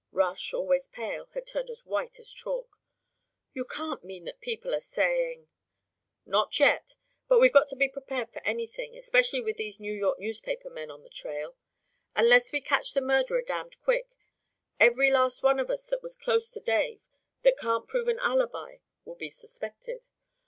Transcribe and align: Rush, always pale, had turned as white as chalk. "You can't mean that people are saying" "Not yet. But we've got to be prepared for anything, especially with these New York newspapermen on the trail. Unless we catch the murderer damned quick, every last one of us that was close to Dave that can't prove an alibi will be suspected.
Rush, 0.11 0.51
always 0.51 0.87
pale, 0.87 1.29
had 1.35 1.45
turned 1.45 1.69
as 1.69 1.85
white 1.85 2.17
as 2.17 2.31
chalk. 2.33 2.79
"You 3.53 3.65
can't 3.65 4.03
mean 4.03 4.23
that 4.25 4.41
people 4.41 4.73
are 4.73 4.79
saying" 4.79 5.47
"Not 6.25 6.59
yet. 6.59 6.95
But 7.27 7.39
we've 7.39 7.53
got 7.53 7.69
to 7.69 7.75
be 7.75 7.87
prepared 7.87 8.31
for 8.33 8.39
anything, 8.43 8.97
especially 8.97 9.41
with 9.41 9.57
these 9.57 9.79
New 9.79 9.93
York 9.93 10.17
newspapermen 10.17 10.89
on 10.89 11.03
the 11.03 11.09
trail. 11.11 11.55
Unless 12.15 12.51
we 12.51 12.61
catch 12.61 12.93
the 12.95 13.01
murderer 13.01 13.43
damned 13.43 13.79
quick, 13.83 14.07
every 14.79 15.11
last 15.11 15.43
one 15.43 15.59
of 15.59 15.69
us 15.69 15.85
that 15.85 16.01
was 16.01 16.15
close 16.15 16.49
to 16.53 16.59
Dave 16.59 17.01
that 17.43 17.57
can't 17.59 17.87
prove 17.87 18.07
an 18.07 18.17
alibi 18.21 18.77
will 19.05 19.13
be 19.13 19.29
suspected. 19.29 20.07